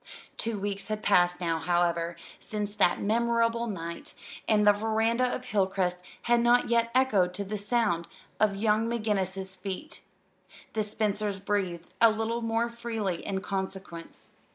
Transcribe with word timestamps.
Two 0.35 0.57
weeks 0.57 0.87
had 0.87 1.03
passed 1.03 1.39
now, 1.39 1.59
however, 1.59 2.15
since 2.39 2.73
that 2.73 2.99
memorable 3.03 3.67
night, 3.67 4.15
and 4.47 4.65
the 4.65 4.71
veranda 4.73 5.25
of 5.25 5.45
Hilcrest 5.45 5.97
had 6.23 6.39
not 6.39 6.69
yet 6.69 6.89
echoed 6.95 7.35
to 7.35 7.43
the 7.43 7.55
sound 7.55 8.07
of 8.39 8.55
young 8.55 8.89
McGinnis's 8.89 9.55
feet. 9.55 10.01
The 10.73 10.81
Spencers 10.81 11.39
breathed 11.39 11.87
a 12.01 12.09
little 12.09 12.41
more 12.41 12.67
freely 12.67 13.23
in 13.23 13.41
consequence. 13.41 14.31